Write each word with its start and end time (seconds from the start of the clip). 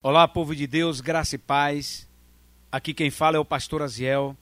Olá, 0.00 0.28
povo 0.28 0.54
de 0.54 0.64
Deus, 0.64 1.00
graça 1.00 1.34
e 1.34 1.38
paz. 1.38 2.08
Aqui 2.70 2.94
quem 2.94 3.10
fala 3.10 3.36
é 3.36 3.40
o 3.40 3.44
pastor 3.44 3.82
Aziel. 3.82 4.38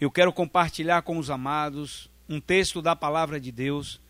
Eu 0.00 0.10
quero 0.10 0.32
compartilhar 0.32 1.02
com 1.02 1.18
os 1.18 1.30
amados 1.30 2.10
um 2.28 2.40
texto 2.40 2.82
da 2.82 2.96
palavra 2.96 3.38
de 3.38 3.52
Deus 3.52 4.00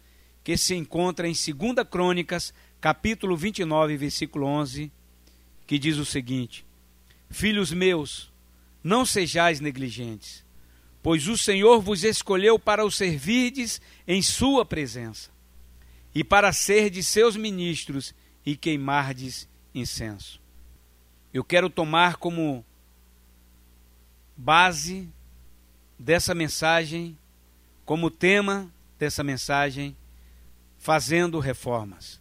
que 0.43 0.57
se 0.57 0.75
encontra 0.75 1.29
em 1.29 1.35
2 1.35 1.87
Crônicas, 1.91 2.55
capítulo 2.81 3.37
29, 3.37 3.99
versículo 3.99 4.47
11, 4.47 4.91
que 5.67 5.79
diz 5.79 5.99
o 5.99 6.07
seguinte: 6.07 6.65
Filhos 7.29 7.71
meus, 7.71 8.33
não 8.83 9.05
sejais 9.05 9.61
negligentes, 9.61 10.43
pois 11.03 11.29
o 11.29 11.37
Senhor 11.37 11.83
vos 11.83 12.03
escolheu 12.03 12.59
para 12.59 12.83
o 12.83 12.91
servirdes 12.91 13.79
em 14.07 14.23
sua 14.23 14.65
presença, 14.65 15.31
e 16.15 16.25
para 16.25 16.51
serdes 16.51 17.07
seus 17.09 17.37
ministros 17.37 18.15
e 18.43 18.57
queimardes 18.57 19.47
incenso 19.75 20.48
eu 21.39 21.45
quero 21.45 21.71
tomar 21.71 22.17
como 22.17 22.65
base 24.37 25.09
dessa 25.97 26.35
mensagem, 26.35 27.17
como 27.85 28.11
tema 28.11 28.69
dessa 28.99 29.23
mensagem, 29.23 29.97
fazendo 30.79 31.39
reformas. 31.39 32.21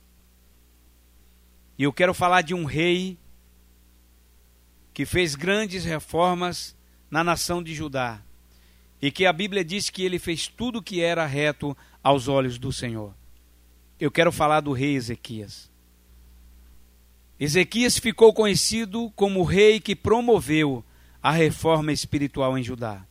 E 1.80 1.84
eu 1.84 1.92
quero 1.92 2.14
falar 2.14 2.44
de 2.44 2.54
um 2.54 2.64
rei 2.64 3.18
que 4.94 5.04
fez 5.04 5.34
grandes 5.34 5.84
reformas 5.84 6.76
na 7.10 7.24
nação 7.24 7.64
de 7.64 7.74
Judá 7.74 8.22
e 9.02 9.12
que 9.12 9.26
a 9.26 9.34
Bíblia 9.34 9.66
diz 9.66 9.90
que 9.90 10.04
ele 10.04 10.20
fez 10.20 10.48
tudo 10.48 10.78
o 10.78 10.84
que 10.84 11.02
era 11.02 11.26
reto 11.26 11.76
aos 12.04 12.28
olhos 12.28 12.60
do 12.60 12.72
Senhor. 12.72 13.16
Eu 14.00 14.12
quero 14.12 14.32
falar 14.32 14.62
do 14.62 14.74
rei 14.74 14.94
Ezequias. 14.94 15.72
Ezequias 17.40 17.98
ficou 18.00 18.34
conhecido 18.34 19.12
como 19.16 19.42
o 19.42 19.44
rei 19.44 19.80
que 19.80 19.96
promoveu 19.96 20.84
a 21.22 21.32
reforma 21.32 21.92
espiritual 21.92 22.58
em 22.58 22.64
Judá. 22.64 23.06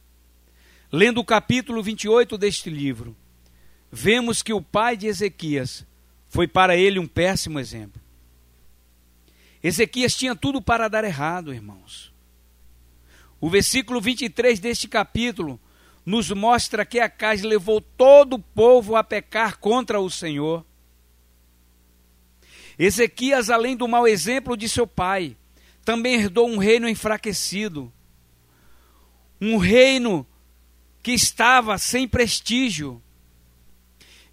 Lendo 0.91 1.21
o 1.21 1.25
capítulo 1.25 1.83
28 1.83 2.37
deste 2.37 2.69
livro, 2.69 3.17
vemos 3.91 4.43
que 4.43 4.53
o 4.53 4.61
pai 4.61 4.97
de 4.97 5.07
Ezequias 5.07 5.87
foi 6.29 6.49
para 6.49 6.77
ele 6.77 6.99
um 6.99 7.07
péssimo 7.07 7.61
exemplo. 7.61 8.01
Ezequias 9.63 10.17
tinha 10.17 10.35
tudo 10.35 10.61
para 10.61 10.89
dar 10.89 11.05
errado, 11.05 11.55
irmãos. 11.55 12.13
O 13.41 13.49
versículo 13.49 14.01
23 14.01 14.59
deste 14.59 14.89
capítulo 14.89 15.61
nos 16.05 16.31
mostra 16.31 16.87
que 16.87 17.01
Acais 17.01 17.43
levou 17.43 17.81
todo 17.81 18.35
o 18.35 18.39
povo 18.39 18.97
a 18.97 19.05
pecar 19.05 19.59
contra 19.59 20.01
o 20.01 20.11
Senhor 20.11 20.65
Ezequias, 22.79 23.49
além 23.49 23.77
do 23.77 23.89
mau 23.89 24.07
exemplo 24.07 24.57
de 24.57 24.69
seu 24.69 24.87
pai, 24.87 25.37
também 25.85 26.15
herdou 26.15 26.49
um 26.49 26.59
reino 26.59 26.89
enfraquecido, 26.89 27.93
um 29.41 29.57
reino 29.57 30.27
que 31.03 31.13
estava 31.13 31.79
sem 31.79 32.07
prestígio. 32.09 33.01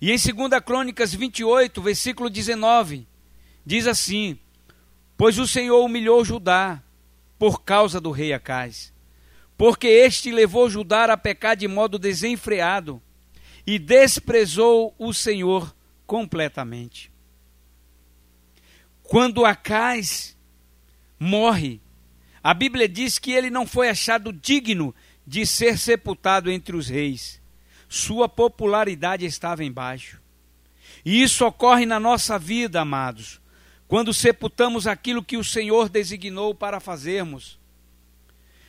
E 0.02 0.11
em 0.11 0.17
2 0.17 0.61
Crônicas 0.66 1.14
28, 1.14 1.81
versículo 1.81 2.30
19, 2.30 3.08
diz 3.66 3.88
assim: 3.88 4.38
Pois 5.16 5.38
o 5.38 5.47
Senhor 5.47 5.86
humilhou 5.86 6.25
Judá 6.25 6.81
por 7.38 7.64
causa 7.64 8.02
do 8.02 8.11
rei 8.11 8.33
Acais, 8.33 8.91
porque 9.55 9.88
este 9.88 10.31
levou 10.31 10.69
Judá 10.69 11.05
a 11.05 11.16
pecar 11.16 11.55
de 11.55 11.67
modo 11.67 11.99
desenfreado 11.99 13.02
e 13.66 13.80
desprezou 13.80 14.94
o 14.97 15.14
Senhor 15.14 15.73
completamente. 16.05 17.12
Quando 19.04 19.46
Acais 19.46 20.38
morre, 21.20 21.82
a 22.42 22.54
Bíblia 22.54 22.90
diz 22.90 23.20
que 23.20 23.32
ele 23.32 23.50
não 23.50 23.68
foi 23.68 23.90
achado 23.90 24.34
digno 24.34 24.94
de 25.26 25.45
ser 25.45 25.78
sepultado 25.78 26.52
entre 26.52 26.76
os 26.76 26.88
reis. 26.90 27.42
Sua 27.88 28.27
popularidade 28.27 29.26
estava 29.26 29.64
embaixo. 29.64 30.20
E 31.05 31.22
isso 31.22 31.45
ocorre 31.45 31.86
na 31.86 32.00
nossa 32.00 32.39
vida, 32.39 32.82
amados, 32.82 33.39
quando 33.88 34.14
sepultamos 34.14 34.88
aquilo 34.88 35.23
que 35.23 35.38
o 35.38 35.44
Senhor 35.44 35.89
designou 35.89 36.56
para 36.56 36.80
fazermos. 36.80 37.60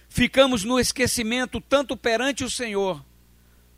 Ficamos 0.08 0.62
no 0.62 0.78
esquecimento 0.78 1.60
tanto 1.60 1.96
perante 1.96 2.44
o 2.44 2.50
Senhor 2.50 3.04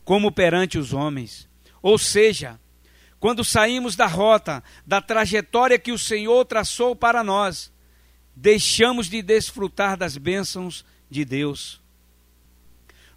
como 0.04 0.30
perante 0.30 0.78
os 0.78 0.92
homens. 0.92 1.48
Ou 1.82 1.98
seja, 1.98 2.60
quando 3.18 3.44
saímos 3.44 3.96
da 3.96 4.06
rota, 4.06 4.62
da 4.86 5.00
trajetória 5.00 5.78
que 5.78 5.92
o 5.92 5.98
Senhor 5.98 6.44
traçou 6.44 6.94
para 6.94 7.24
nós, 7.24 7.72
deixamos 8.34 9.08
de 9.08 9.22
desfrutar 9.22 9.96
das 9.96 10.16
bênçãos 10.16 10.84
de 11.10 11.24
Deus. 11.24 11.80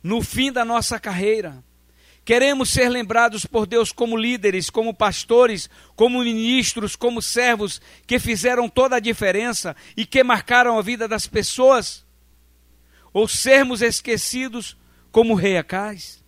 No 0.01 0.21
fim 0.21 0.51
da 0.51 0.63
nossa 0.63 0.97
carreira, 0.97 1.61
queremos 2.23 2.69
ser 2.69 2.87
lembrados 2.87 3.45
por 3.45 3.67
Deus 3.67 3.91
como 3.91 4.15
líderes, 4.15 4.69
como 4.69 4.93
pastores, 4.93 5.69
como 5.95 6.23
ministros, 6.23 6.95
como 6.95 7.21
servos 7.21 7.81
que 8.07 8.17
fizeram 8.17 8.69
toda 8.69 8.95
a 8.95 9.01
diferença 9.01 9.75
e 9.97 10.05
que 10.05 10.23
marcaram 10.23 10.77
a 10.77 10.81
vida 10.81 11.07
das 11.07 11.27
pessoas, 11.27 12.05
ou 13.11 13.27
sermos 13.27 13.81
esquecidos 13.81 14.77
como 15.11 15.33
o 15.33 15.35
rei 15.35 15.57
Acais. 15.57 16.23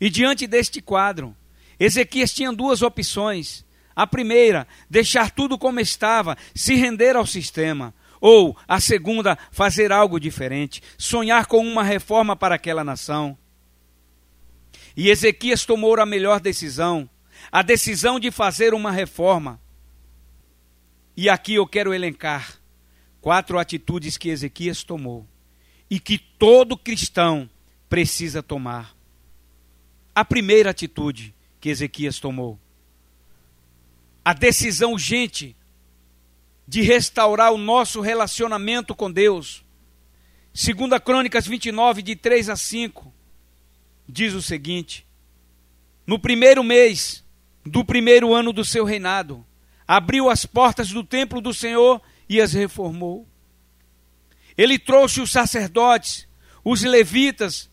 E 0.00 0.08
diante 0.08 0.46
deste 0.46 0.80
quadro, 0.80 1.36
Ezequias 1.78 2.32
tinha 2.32 2.52
duas 2.52 2.82
opções. 2.82 3.64
A 3.94 4.06
primeira, 4.06 4.66
deixar 4.88 5.30
tudo 5.30 5.58
como 5.58 5.80
estava, 5.80 6.36
se 6.54 6.74
render 6.74 7.16
ao 7.16 7.26
sistema. 7.26 7.94
Ou, 8.20 8.56
a 8.66 8.80
segunda, 8.80 9.38
fazer 9.50 9.92
algo 9.92 10.18
diferente, 10.18 10.82
sonhar 10.96 11.46
com 11.46 11.58
uma 11.58 11.82
reforma 11.82 12.34
para 12.34 12.54
aquela 12.54 12.82
nação. 12.82 13.36
E 14.96 15.10
Ezequias 15.10 15.64
tomou 15.64 15.98
a 16.00 16.06
melhor 16.06 16.40
decisão, 16.40 17.08
a 17.52 17.62
decisão 17.62 18.18
de 18.18 18.30
fazer 18.30 18.74
uma 18.74 18.90
reforma. 18.90 19.60
E 21.16 21.28
aqui 21.28 21.54
eu 21.54 21.66
quero 21.66 21.94
elencar 21.94 22.58
quatro 23.20 23.58
atitudes 23.58 24.16
que 24.16 24.28
Ezequias 24.28 24.82
tomou 24.82 25.26
e 25.90 25.98
que 26.00 26.18
todo 26.18 26.76
cristão 26.76 27.48
precisa 27.88 28.42
tomar. 28.42 28.94
A 30.14 30.24
primeira 30.24 30.70
atitude, 30.70 31.34
que 31.60 31.68
Ezequias 31.68 32.18
tomou. 32.18 32.58
A 34.24 34.32
decisão 34.32 34.92
urgente 34.92 35.56
de 36.66 36.82
restaurar 36.82 37.52
o 37.52 37.58
nosso 37.58 38.00
relacionamento 38.00 38.94
com 38.94 39.10
Deus. 39.10 39.64
Segunda 40.52 41.00
Crônicas 41.00 41.46
29, 41.46 42.02
de 42.02 42.14
3 42.14 42.50
a 42.50 42.56
5, 42.56 43.12
diz 44.06 44.34
o 44.34 44.42
seguinte: 44.42 45.06
No 46.06 46.18
primeiro 46.18 46.62
mês 46.62 47.24
do 47.64 47.84
primeiro 47.84 48.34
ano 48.34 48.52
do 48.52 48.64
seu 48.64 48.84
reinado, 48.84 49.44
abriu 49.86 50.28
as 50.28 50.44
portas 50.44 50.90
do 50.90 51.02
templo 51.02 51.40
do 51.40 51.54
Senhor 51.54 52.02
e 52.28 52.40
as 52.40 52.52
reformou. 52.52 53.26
Ele 54.56 54.78
trouxe 54.78 55.20
os 55.20 55.30
sacerdotes, 55.30 56.28
os 56.64 56.82
levitas, 56.82 57.70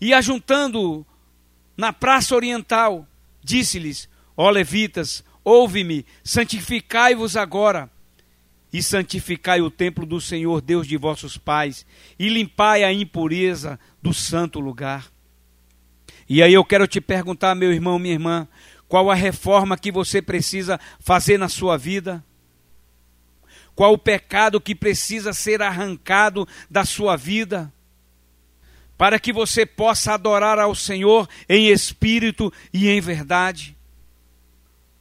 e 0.00 0.12
ajuntando 0.12 1.06
na 1.76 1.92
praça 1.92 2.34
oriental, 2.34 3.06
Disse-lhes: 3.44 4.08
Ó 4.34 4.48
levitas, 4.48 5.22
ouve-me, 5.44 6.06
santificai-vos 6.24 7.36
agora 7.36 7.90
e 8.72 8.82
santificai 8.82 9.60
o 9.60 9.70
templo 9.70 10.04
do 10.04 10.20
Senhor 10.20 10.60
Deus 10.60 10.88
de 10.88 10.96
vossos 10.96 11.38
pais, 11.38 11.86
e 12.18 12.28
limpai 12.28 12.82
a 12.82 12.92
impureza 12.92 13.78
do 14.02 14.12
santo 14.12 14.58
lugar. 14.58 15.12
E 16.28 16.42
aí 16.42 16.52
eu 16.52 16.64
quero 16.64 16.88
te 16.88 17.00
perguntar, 17.00 17.54
meu 17.54 17.72
irmão, 17.72 18.00
minha 18.00 18.14
irmã, 18.14 18.48
qual 18.88 19.10
a 19.10 19.14
reforma 19.14 19.78
que 19.78 19.92
você 19.92 20.20
precisa 20.20 20.80
fazer 20.98 21.38
na 21.38 21.48
sua 21.48 21.76
vida? 21.76 22.24
Qual 23.74 23.92
o 23.92 23.98
pecado 23.98 24.60
que 24.60 24.74
precisa 24.74 25.32
ser 25.32 25.62
arrancado 25.62 26.46
da 26.70 26.84
sua 26.84 27.14
vida? 27.16 27.72
Para 28.96 29.18
que 29.18 29.32
você 29.32 29.66
possa 29.66 30.14
adorar 30.14 30.58
ao 30.58 30.74
Senhor 30.74 31.28
em 31.48 31.68
espírito 31.68 32.52
e 32.72 32.88
em 32.88 33.00
verdade. 33.00 33.76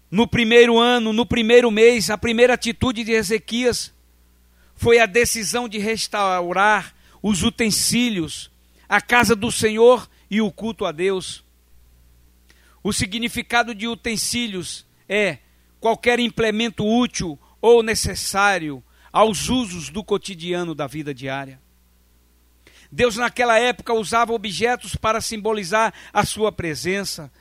No 0.09 0.27
primeiro 0.27 0.77
ano, 0.79 1.11
no 1.11 1.25
primeiro 1.25 1.71
mês, 1.71 2.09
a 2.09 2.17
primeira 2.17 2.53
atitude 2.53 3.03
de 3.03 3.11
Ezequias 3.11 3.93
foi 4.75 4.99
a 4.99 5.05
decisão 5.05 5.67
de 5.67 5.77
restaurar 5.77 6.93
os 7.21 7.43
utensílios, 7.43 8.51
a 8.87 8.99
casa 8.99 9.35
do 9.35 9.51
Senhor 9.51 10.09
e 10.29 10.41
o 10.41 10.51
culto 10.51 10.85
a 10.85 10.91
Deus. 10.91 11.43
O 12.83 12.91
significado 12.91 13.73
de 13.73 13.87
utensílios 13.87 14.85
é 15.07 15.37
qualquer 15.79 16.19
implemento 16.19 16.85
útil 16.85 17.39
ou 17.61 17.81
necessário 17.81 18.83
aos 19.11 19.47
usos 19.47 19.89
do 19.89 20.03
cotidiano 20.03 20.75
da 20.75 20.85
vida 20.85 21.13
diária. 21.13 21.61
Deus, 22.93 23.17
naquela 23.17 23.57
época, 23.57 23.91
usava 23.91 24.33
objetos 24.33 24.95
para 24.95 25.19
simbolizar 25.19 25.91
a 26.13 26.23
sua 26.23 26.51
presença. 26.51 27.31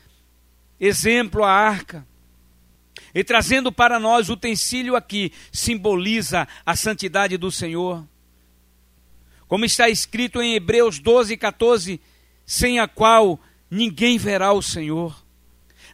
Exemplo, 0.81 1.45
a 1.45 1.53
arca. 1.53 2.07
E 3.15 3.23
trazendo 3.23 3.71
para 3.71 4.01
nós 4.01 4.31
o 4.31 4.33
utensílio 4.33 4.97
aqui, 4.97 5.31
simboliza 5.53 6.49
a 6.65 6.75
santidade 6.75 7.37
do 7.37 7.51
Senhor. 7.53 8.03
Como 9.47 9.67
está 9.67 9.91
escrito 9.91 10.41
em 10.41 10.55
Hebreus 10.55 10.99
12, 10.99 11.37
14, 11.37 12.01
sem 12.47 12.81
a 12.81 12.89
qual 12.89 13.39
ninguém 13.71 14.17
verá 14.17 14.55
o 14.55 14.63
Senhor. 14.63 15.23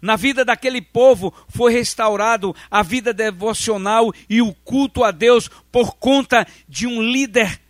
Na 0.01 0.15
vida 0.15 0.45
daquele 0.45 0.81
povo 0.81 1.35
foi 1.49 1.73
restaurado 1.73 2.55
a 2.71 2.85
vida 2.85 3.13
devocional 3.13 4.13
e 4.31 4.41
o 4.41 4.55
culto 4.55 5.03
a 5.03 5.11
Deus 5.11 5.51
por 5.73 5.97
conta 5.97 6.47
de 6.69 6.87
um 6.87 7.03
líder 7.03 7.61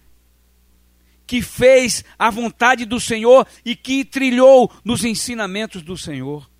que 1.29 1.43
fez 1.43 2.03
a 2.19 2.31
vontade 2.31 2.87
do 2.87 2.99
Senhor 2.99 3.47
e 3.63 3.77
que 3.77 4.03
trilhou 4.03 4.73
nos 4.83 5.05
ensinamentos 5.05 5.83
do 5.83 5.95
Senhor. 5.95 6.51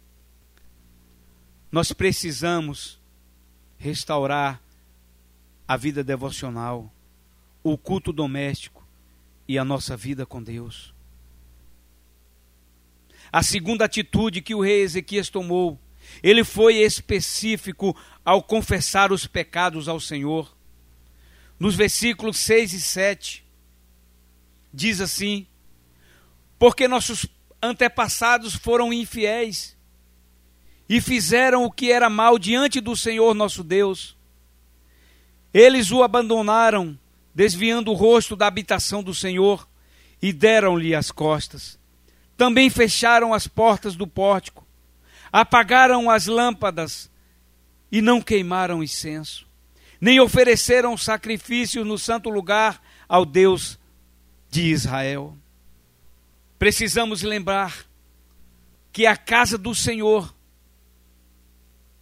Nós 1.73 1.91
precisamos 1.91 3.01
restaurar 3.79 4.63
a 5.67 5.75
vida 5.75 6.05
devocional, 6.05 6.93
o 7.65 7.79
culto 7.79 8.13
doméstico 8.13 8.87
e 9.49 9.59
a 9.59 9.65
nossa 9.65 9.97
vida 9.97 10.27
com 10.27 10.43
Deus. 10.43 10.93
A 13.33 13.43
segunda 13.43 13.87
atitude 13.87 14.43
que 14.43 14.55
o 14.55 14.61
rei 14.61 14.83
Ezequias 14.83 15.31
tomou, 15.31 15.81
ele 16.23 16.45
foi 16.45 16.77
específico 16.77 17.97
ao 18.23 18.43
confessar 18.43 19.13
os 19.13 19.27
pecados 19.27 19.89
ao 19.89 19.99
Senhor. 19.99 20.55
Nos 21.59 21.75
versículos 21.75 22.37
6 22.37 22.75
e 22.75 22.81
7, 22.83 23.48
diz 24.73 25.01
assim: 25.01 25.47
Porque 26.59 26.87
nossos 26.87 27.27
antepassados 27.63 28.55
foram 28.55 28.93
infiéis 28.93 29.77
e 30.89 31.01
fizeram 31.01 31.65
o 31.65 31.71
que 31.71 31.93
era 31.93 32.09
mal 32.09 32.39
diante 32.39 32.81
do 32.81 32.97
Senhor 32.97 33.35
nosso 33.35 33.63
Deus. 33.63 34.17
Eles 35.53 35.91
o 35.91 36.03
abandonaram, 36.03 36.99
desviando 37.35 37.91
o 37.91 37.95
rosto 37.95 38.35
da 38.35 38.47
habitação 38.47 39.03
do 39.03 39.15
Senhor, 39.15 39.69
e 40.21 40.33
deram-lhe 40.33 40.95
as 40.95 41.11
costas. 41.11 41.79
Também 42.37 42.71
fecharam 42.71 43.35
as 43.35 43.47
portas 43.47 43.97
do 43.97 44.07
pórtico, 44.07 44.67
apagaram 45.33 46.11
as 46.11 46.27
lâmpadas 46.27 47.11
e 47.91 48.01
não 48.01 48.21
queimaram 48.21 48.83
incenso, 48.83 49.47
nem 50.01 50.21
ofereceram 50.21 50.97
sacrifícios 50.97 51.87
no 51.87 51.99
santo 51.99 52.31
lugar 52.31 52.83
ao 53.09 53.25
Deus 53.25 53.79
de 54.51 54.63
Israel. 54.63 55.37
Precisamos 56.59 57.23
lembrar 57.23 57.87
que 58.93 59.07
a 59.07 59.17
casa 59.17 59.57
do 59.57 59.75
Senhor 59.75 60.35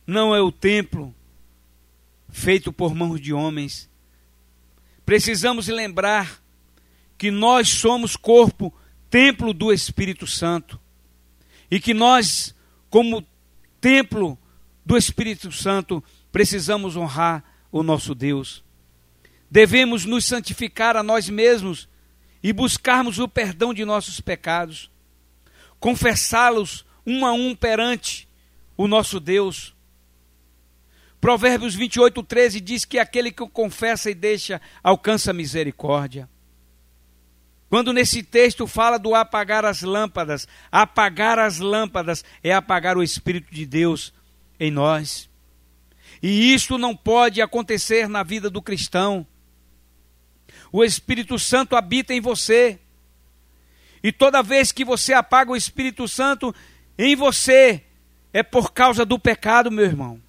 não 0.07 0.35
é 0.35 0.41
o 0.41 0.53
templo 0.53 1.15
feito 2.29 2.73
por 2.73 2.95
mãos 2.95 3.21
de 3.21 3.33
homens. 3.33 3.91
Precisamos 5.05 5.69
lembrar 5.69 6.41
que 7.19 7.31
nós 7.31 7.69
somos 7.69 8.17
corpo, 8.17 8.73
templo 9.11 9.53
do 9.53 9.73
Espírito 9.73 10.27
Santo. 10.27 10.81
E 11.71 11.81
que 11.81 11.93
nós, 11.93 12.55
como 12.89 13.27
templo 13.81 14.39
do 14.85 14.97
Espírito 14.97 15.51
Santo, 15.51 16.03
precisamos 16.31 16.97
honrar 16.97 17.43
o 17.73 17.83
nosso 17.83 18.15
Deus. 18.15 18.63
Devemos 19.51 20.05
nos 20.05 20.25
santificar 20.25 20.97
a 20.97 21.03
nós 21.03 21.29
mesmos 21.29 21.89
e 22.47 22.53
buscarmos 22.53 23.19
o 23.19 23.27
perdão 23.29 23.75
de 23.75 23.85
nossos 23.85 24.21
pecados, 24.21 24.91
confessá-los 25.81 26.85
um 27.07 27.25
a 27.27 27.33
um 27.33 27.55
perante 27.55 28.29
o 28.77 28.87
nosso 28.87 29.19
Deus 29.19 29.77
Provérbios 31.27 31.75
28, 31.75 32.23
13 32.23 32.61
diz 32.61 32.85
que 32.85 33.01
aquele 33.01 33.33
que 33.33 33.45
confessa 33.49 34.09
e 34.09 34.15
deixa 34.15 34.61
alcança 34.81 35.33
misericórdia. 35.33 36.29
Quando 37.69 37.93
nesse 37.93 38.23
texto 38.23 38.65
fala 38.67 38.97
do 38.97 39.13
apagar 39.13 39.65
as 39.65 39.83
lâmpadas, 39.83 40.47
apagar 40.71 41.37
as 41.37 41.59
lâmpadas 41.59 42.25
é 42.45 42.53
apagar 42.53 42.97
o 42.97 43.03
Espírito 43.03 43.53
de 43.53 43.67
Deus 43.67 44.15
em 44.61 44.71
nós. 44.71 45.29
E 46.23 46.55
isto 46.55 46.79
não 46.79 46.95
pode 46.95 47.43
acontecer 47.43 48.09
na 48.09 48.23
vida 48.23 48.49
do 48.49 48.63
cristão. 48.63 49.27
O 50.73 50.85
Espírito 50.85 51.39
Santo 51.39 51.77
habita 51.77 52.13
em 52.13 52.21
você. 52.21 52.79
E 54.03 54.13
toda 54.13 54.43
vez 54.43 54.73
que 54.73 54.85
você 54.85 55.13
apaga 55.13 55.53
o 55.53 55.57
Espírito 55.57 56.07
Santo 56.07 56.55
em 56.99 57.17
você, 57.17 57.83
é 58.33 58.43
por 58.43 58.73
causa 58.73 59.05
do 59.05 59.19
pecado, 59.19 59.71
meu 59.71 59.85
irmão. 59.85 60.21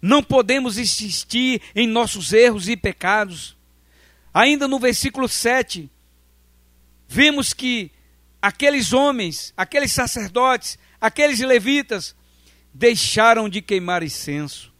Não 0.00 0.22
podemos 0.22 0.78
insistir 0.78 1.60
em 1.74 1.86
nossos 1.86 2.32
erros 2.32 2.68
e 2.68 2.76
pecados. 2.76 3.56
Ainda 4.32 4.68
no 4.68 4.78
versículo 4.78 5.28
7, 5.28 5.90
vemos 7.08 7.52
que 7.52 7.90
aqueles 8.40 8.92
homens, 8.92 9.52
aqueles 9.56 9.90
sacerdotes, 9.90 10.78
aqueles 11.00 11.40
levitas, 11.40 12.14
deixaram 12.72 13.48
de 13.48 13.60
queimar 13.60 14.02
incenso. 14.02 14.72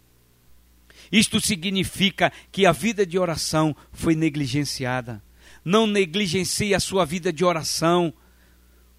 Isto 1.10 1.40
significa 1.40 2.32
que 2.52 2.66
a 2.66 2.72
vida 2.72 3.06
de 3.06 3.18
oração 3.18 3.74
foi 3.92 4.14
negligenciada. 4.14 5.22
Não 5.64 5.86
negligencie 5.86 6.74
a 6.74 6.80
sua 6.80 7.04
vida 7.04 7.32
de 7.32 7.44
oração, 7.44 8.12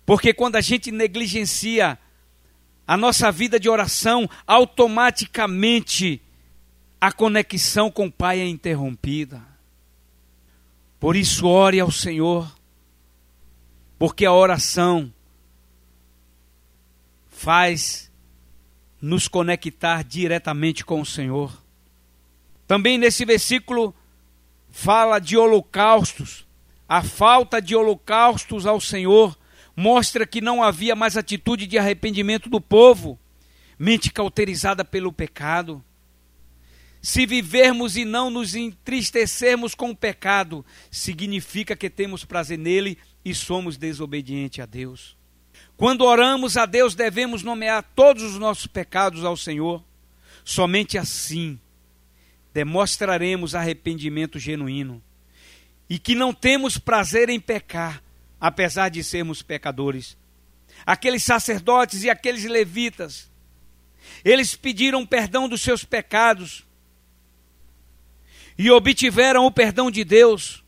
porque 0.06 0.34
quando 0.34 0.56
a 0.56 0.62
gente 0.62 0.92
negligencia 0.92 1.98
a 2.88 2.98
nossa 2.98 3.32
vida 3.32 3.60
de 3.60 3.70
oração, 3.70 4.28
automaticamente 4.48 6.22
a 7.00 7.12
conexão 7.12 7.92
com 7.92 8.08
o 8.08 8.12
Pai 8.12 8.40
é 8.40 8.48
interrompida. 8.48 9.42
Por 11.00 11.16
isso, 11.16 11.48
ore 11.48 11.80
ao 11.80 11.92
Senhor, 11.92 12.52
porque 13.98 14.26
a 14.26 14.34
oração 14.34 15.14
faz 17.30 18.12
nos 19.02 19.28
conectar 19.28 20.04
diretamente 20.04 20.84
com 20.84 21.00
o 21.00 21.06
Senhor. 21.06 21.58
Também 22.70 23.00
nesse 23.00 23.26
versículo 23.26 23.96
fala 24.70 25.18
de 25.18 25.36
holocaustos, 25.36 26.46
a 26.88 27.02
falta 27.02 27.60
de 27.60 27.76
holocaustos 27.76 28.68
ao 28.68 28.80
Senhor 28.80 29.36
mostra 29.76 30.24
que 30.24 30.40
não 30.40 30.62
havia 30.62 30.96
mais 30.96 31.18
atitude 31.18 31.66
de 31.66 31.80
arrependimento 31.80 32.48
do 32.48 32.62
povo, 32.62 33.20
mente 33.80 34.12
cauterizada 34.12 34.86
pelo 34.86 35.12
pecado. 35.12 35.84
Se 37.02 37.26
vivermos 37.26 37.98
e 37.98 38.06
não 38.06 38.30
nos 38.30 38.54
entristecermos 38.54 39.74
com 39.74 39.90
o 39.90 39.98
pecado, 39.98 40.64
significa 40.92 41.76
que 41.76 41.90
temos 41.90 42.24
prazer 42.24 42.60
nele 42.60 43.00
e 43.26 43.34
somos 43.34 43.78
desobedientes 43.78 44.60
a 44.60 44.68
Deus. 44.68 45.18
Quando 45.76 46.06
oramos 46.06 46.56
a 46.56 46.68
Deus, 46.68 46.94
devemos 46.94 47.42
nomear 47.42 47.82
todos 47.96 48.22
os 48.22 48.38
nossos 48.38 48.68
pecados 48.68 49.26
ao 49.26 49.36
Senhor. 49.36 49.84
Somente 50.46 51.00
assim 51.00 51.60
demonstraremos 52.60 53.56
arrependimento 53.56 54.38
genuíno 54.38 55.02
e 55.90 55.98
que 55.98 56.14
não 56.14 56.34
temos 56.34 56.78
prazer 56.78 57.30
em 57.30 57.40
pecar, 57.40 58.04
apesar 58.38 58.90
de 58.90 59.02
sermos 59.02 59.42
pecadores. 59.42 60.18
Aqueles 60.86 61.24
sacerdotes 61.24 62.04
e 62.04 62.10
aqueles 62.10 62.44
levitas, 62.44 63.32
eles 64.26 64.58
pediram 64.58 65.06
perdão 65.06 65.48
dos 65.48 65.62
seus 65.62 65.86
pecados 65.86 66.66
e 68.58 68.70
obtiveram 68.70 69.46
o 69.46 69.52
perdão 69.52 69.90
de 69.90 70.04
Deus 70.04 70.62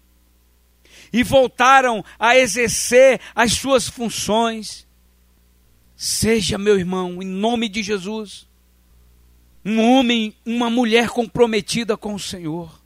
e 1.11 1.23
voltaram 1.23 2.05
a 2.17 2.37
exercer 2.37 3.19
as 3.35 3.51
suas 3.51 3.89
funções. 3.89 4.87
Seja, 5.97 6.57
meu 6.57 6.79
irmão, 6.79 7.21
em 7.21 7.27
nome 7.27 7.67
de 7.67 7.83
Jesus, 7.83 8.47
um 9.63 9.79
homem, 9.79 10.35
uma 10.45 10.69
mulher 10.69 11.09
comprometida 11.09 11.95
com 11.95 12.13
o 12.15 12.19
Senhor. 12.19 12.81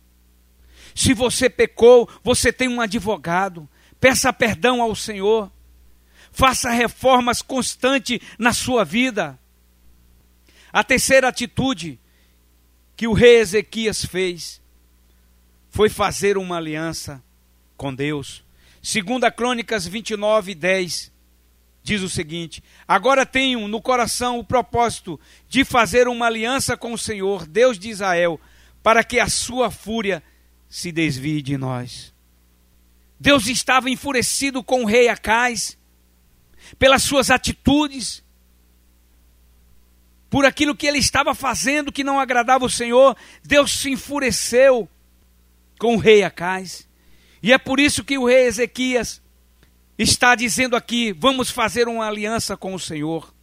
Se 0.93 1.13
você 1.13 1.49
pecou, 1.49 2.09
você 2.23 2.51
tem 2.51 2.67
um 2.67 2.81
advogado. 2.81 3.67
Peça 3.99 4.31
perdão 4.31 4.81
ao 4.81 4.95
Senhor. 4.95 5.51
Faça 6.31 6.69
reformas 6.69 7.41
constantes 7.41 8.19
na 8.37 8.53
sua 8.53 8.83
vida. 8.83 9.39
A 10.71 10.83
terceira 10.83 11.29
atitude 11.29 11.99
que 12.95 13.07
o 13.07 13.13
rei 13.13 13.37
Ezequias 13.37 14.03
fez 14.03 14.61
foi 15.69 15.89
fazer 15.89 16.37
uma 16.37 16.57
aliança 16.57 17.23
com 17.75 17.93
Deus. 17.93 18.43
Segunda 18.81 19.31
Crônicas 19.31 19.85
29, 19.85 20.55
10 20.55 21.14
diz 21.85 22.01
o 22.01 22.09
seguinte: 22.09 22.63
Agora 22.87 23.27
tenho 23.27 23.67
no 23.67 23.79
coração 23.79 24.39
o 24.39 24.43
propósito 24.43 25.19
de 25.47 25.63
fazer 25.63 26.07
uma 26.07 26.25
aliança 26.25 26.75
com 26.75 26.91
o 26.91 26.97
Senhor, 26.97 27.45
Deus 27.45 27.77
de 27.77 27.89
Israel, 27.89 28.41
para 28.81 29.03
que 29.03 29.19
a 29.19 29.29
sua 29.29 29.69
fúria 29.69 30.23
se 30.67 30.91
desvie 30.91 31.43
de 31.43 31.57
nós. 31.57 32.11
Deus 33.19 33.45
estava 33.45 33.87
enfurecido 33.87 34.63
com 34.63 34.81
o 34.81 34.85
rei 34.85 35.07
Acais 35.07 35.77
pelas 36.79 37.03
suas 37.03 37.29
atitudes, 37.29 38.23
por 40.27 40.43
aquilo 40.43 40.75
que 40.75 40.87
ele 40.87 40.97
estava 40.97 41.35
fazendo 41.35 41.91
que 41.91 42.03
não 42.03 42.19
agradava 42.19 42.65
o 42.65 42.69
Senhor, 42.69 43.15
Deus 43.43 43.71
se 43.71 43.91
enfureceu 43.91 44.89
com 45.77 45.95
o 45.95 45.99
rei 45.99 46.23
Acais. 46.23 46.89
E 47.43 47.53
é 47.53 47.59
por 47.59 47.79
isso 47.79 48.03
que 48.03 48.17
o 48.17 48.25
rei 48.25 48.47
Ezequias 48.47 49.21
está 49.97 50.35
dizendo 50.35 50.75
aqui: 50.75 51.13
vamos 51.13 51.49
fazer 51.49 51.87
uma 51.87 52.07
aliança 52.07 52.55
com 52.57 52.73
o 52.73 52.79
Senhor. 52.79 53.33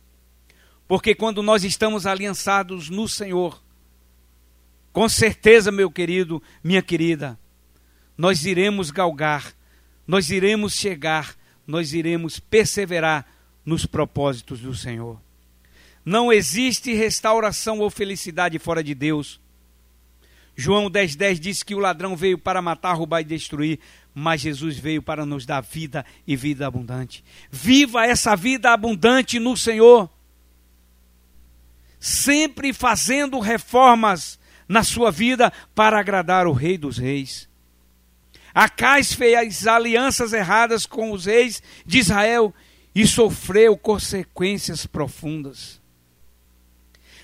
Porque 0.87 1.15
quando 1.15 1.43
nós 1.43 1.65
estamos 1.65 2.07
aliançados 2.07 2.91
no 2.91 3.09
Senhor, 3.09 3.63
com 4.93 5.09
certeza, 5.09 5.73
meu 5.73 5.91
querido, 5.91 6.43
minha 6.63 6.83
querida, 6.83 7.39
nós 8.17 8.45
iremos 8.45 8.91
galgar, 8.91 9.55
nós 10.07 10.31
iremos 10.31 10.75
chegar, 10.75 11.35
nós 11.67 11.95
iremos 11.95 12.39
perseverar 12.39 13.27
nos 13.65 13.87
propósitos 13.87 14.61
do 14.61 14.75
Senhor. 14.75 15.19
Não 16.05 16.33
existe 16.33 16.93
restauração 16.93 17.79
ou 17.79 17.89
felicidade 17.89 18.59
fora 18.59 18.83
de 18.83 18.95
Deus. 18.95 19.41
João 20.55 20.91
10,10 20.91 21.17
10 21.17 21.41
diz 21.41 21.63
que 21.63 21.75
o 21.75 21.79
ladrão 21.79 22.15
veio 22.15 22.37
para 22.39 22.61
matar, 22.61 22.93
roubar 22.95 23.21
e 23.21 23.25
destruir, 23.25 23.79
mas 24.15 24.41
Jesus 24.41 24.79
veio 24.79 25.03
para 25.03 25.25
nos 25.25 25.47
dar 25.47 25.63
vida 25.63 26.05
e 26.27 26.37
vida 26.37 26.67
abundante. 26.67 27.25
Viva 27.51 28.07
essa 28.07 28.37
vida 28.37 28.71
abundante 28.71 29.39
no 29.39 29.57
Senhor, 29.57 30.11
sempre 31.99 32.73
fazendo 32.73 33.39
reformas 33.39 34.39
na 34.69 34.83
sua 34.83 35.11
vida 35.11 35.53
para 35.75 35.99
agradar 35.99 36.47
o 36.47 36.53
Rei 36.53 36.77
dos 36.77 36.99
Reis. 36.99 37.49
Acais 38.55 39.15
fez 39.15 39.67
alianças 39.67 40.33
erradas 40.33 40.85
com 40.85 41.11
os 41.13 41.25
reis 41.25 41.63
de 41.87 41.99
Israel 41.99 42.55
e 42.95 43.07
sofreu 43.07 43.77
consequências 43.77 44.85
profundas. 44.85 45.81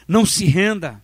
Não 0.07 0.25
se 0.25 0.47
renda, 0.47 1.03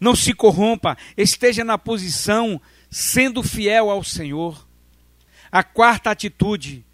não 0.00 0.14
se 0.14 0.32
corrompa, 0.32 0.96
esteja 1.16 1.64
na 1.64 1.76
posição 1.76 2.60
sendo 2.90 3.42
fiel 3.42 3.90
ao 3.90 4.02
Senhor. 4.04 4.66
A 5.50 5.62
quarta 5.62 6.10
atitude 6.10 6.84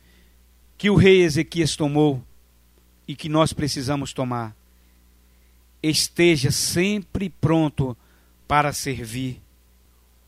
que 0.78 0.90
o 0.90 0.94
rei 0.94 1.22
Ezequias 1.22 1.76
tomou 1.76 2.22
e 3.06 3.14
que 3.14 3.28
nós 3.28 3.52
precisamos 3.52 4.12
tomar: 4.12 4.54
esteja 5.82 6.50
sempre 6.50 7.28
pronto 7.28 7.96
para 8.46 8.72
servir. 8.72 9.40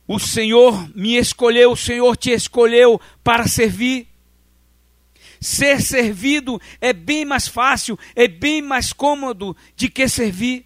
O 0.06 0.18
Senhor 0.18 0.88
me 0.94 1.16
escolheu, 1.16 1.72
o 1.72 1.76
Senhor 1.76 2.16
te 2.16 2.30
escolheu 2.30 3.00
para 3.24 3.46
servir. 3.48 4.08
Ser 5.40 5.80
servido 5.80 6.60
é 6.80 6.92
bem 6.92 7.24
mais 7.24 7.48
fácil, 7.48 7.98
é 8.14 8.26
bem 8.26 8.62
mais 8.62 8.92
cômodo 8.92 9.56
de 9.74 9.88
que 9.88 10.08
servir. 10.08 10.65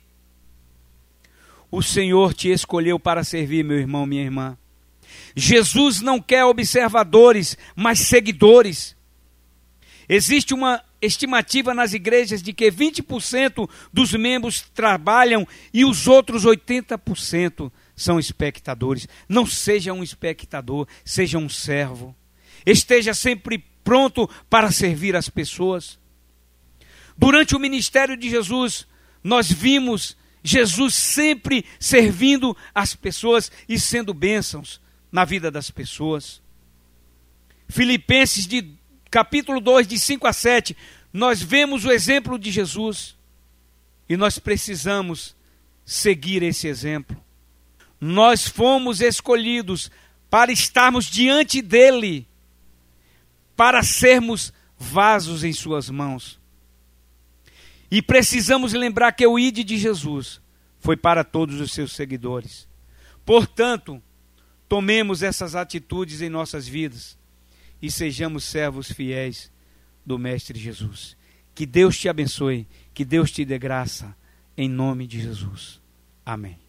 O 1.70 1.82
Senhor 1.82 2.34
te 2.34 2.48
escolheu 2.48 2.98
para 2.98 3.22
servir, 3.22 3.64
meu 3.64 3.78
irmão, 3.78 4.06
minha 4.06 4.22
irmã. 4.22 4.58
Jesus 5.36 6.00
não 6.00 6.20
quer 6.20 6.44
observadores, 6.44 7.56
mas 7.76 8.00
seguidores. 8.00 8.96
Existe 10.08 10.52
uma 10.52 10.82
estimativa 11.00 11.72
nas 11.72 11.94
igrejas 11.94 12.42
de 12.42 12.52
que 12.52 12.70
20% 12.70 13.70
dos 13.92 14.12
membros 14.12 14.60
trabalham 14.74 15.46
e 15.72 15.84
os 15.84 16.06
outros 16.06 16.44
80% 16.44 17.70
são 17.94 18.18
espectadores. 18.18 19.06
Não 19.28 19.46
seja 19.46 19.92
um 19.92 20.02
espectador, 20.02 20.86
seja 21.04 21.38
um 21.38 21.48
servo. 21.48 22.14
Esteja 22.66 23.14
sempre 23.14 23.64
pronto 23.84 24.28
para 24.48 24.70
servir 24.72 25.14
as 25.14 25.28
pessoas. 25.28 25.98
Durante 27.16 27.54
o 27.54 27.60
ministério 27.60 28.16
de 28.16 28.28
Jesus, 28.28 28.86
nós 29.22 29.50
vimos 29.50 30.16
Jesus 30.42 30.94
sempre 30.94 31.64
servindo 31.78 32.56
as 32.74 32.94
pessoas 32.94 33.50
e 33.68 33.78
sendo 33.78 34.14
bênçãos 34.14 34.80
na 35.12 35.24
vida 35.24 35.50
das 35.50 35.70
pessoas. 35.70 36.40
Filipenses 37.68 38.46
de 38.46 38.74
capítulo 39.10 39.60
2, 39.60 39.86
de 39.86 39.98
5 39.98 40.26
a 40.26 40.32
7, 40.32 40.76
nós 41.12 41.42
vemos 41.42 41.84
o 41.84 41.90
exemplo 41.90 42.38
de 42.38 42.50
Jesus 42.50 43.16
e 44.08 44.16
nós 44.16 44.38
precisamos 44.38 45.36
seguir 45.84 46.42
esse 46.42 46.66
exemplo. 46.66 47.16
Nós 48.00 48.48
fomos 48.48 49.00
escolhidos 49.00 49.90
para 50.30 50.50
estarmos 50.50 51.06
diante 51.06 51.60
dele, 51.60 52.26
para 53.54 53.82
sermos 53.82 54.52
vasos 54.78 55.44
em 55.44 55.52
suas 55.52 55.90
mãos. 55.90 56.39
E 57.90 58.00
precisamos 58.00 58.72
lembrar 58.72 59.12
que 59.12 59.26
o 59.26 59.38
ID 59.38 59.64
de 59.64 59.76
Jesus 59.76 60.40
foi 60.78 60.96
para 60.96 61.24
todos 61.24 61.60
os 61.60 61.72
seus 61.72 61.92
seguidores. 61.92 62.68
Portanto, 63.24 64.00
tomemos 64.68 65.22
essas 65.22 65.54
atitudes 65.56 66.20
em 66.20 66.28
nossas 66.28 66.68
vidas 66.68 67.18
e 67.82 67.90
sejamos 67.90 68.44
servos 68.44 68.90
fiéis 68.92 69.50
do 70.06 70.18
Mestre 70.18 70.58
Jesus. 70.58 71.16
Que 71.54 71.66
Deus 71.66 71.98
te 71.98 72.08
abençoe, 72.08 72.66
que 72.94 73.04
Deus 73.04 73.32
te 73.32 73.44
dê 73.44 73.58
graça, 73.58 74.16
em 74.56 74.68
nome 74.68 75.06
de 75.06 75.20
Jesus. 75.20 75.80
Amém. 76.24 76.59